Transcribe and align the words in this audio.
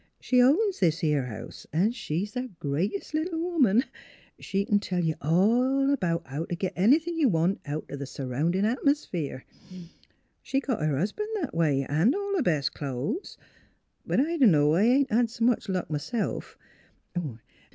She 0.19 0.41
owns 0.41 0.79
this 0.79 1.03
'ere 1.03 1.27
house, 1.27 1.67
an' 1.71 1.91
she's 1.91 2.31
th' 2.31 2.57
greatest 2.59 3.13
little 3.13 3.37
woman 3.39 3.83
she 4.39 4.65
c'n 4.65 4.79
tell 4.79 5.03
you 5.03 5.13
all 5.21 5.91
about 5.91 6.25
how 6.25 6.45
t' 6.45 6.55
git 6.55 6.73
anythin' 6.75 7.19
you 7.19 7.29
want 7.29 7.61
out 7.67 7.87
th' 7.87 8.07
surroundin' 8.07 8.65
atmosphere. 8.65 9.45
She 10.41 10.59
got 10.59 10.81
her 10.81 10.97
husban' 10.97 11.27
that 11.35 11.51
a 11.53 11.55
way 11.55 11.85
'n' 11.85 12.15
all 12.15 12.35
her 12.35 12.41
best 12.41 12.73
clo'es. 12.73 13.37
But 14.03 14.19
I 14.19 14.37
don' 14.37 14.49
know; 14.49 14.73
I 14.73 14.81
ain't 14.85 15.11
had 15.11 15.25
s' 15.25 15.39
much 15.39 15.69
luck, 15.69 15.87
myself. 15.91 16.57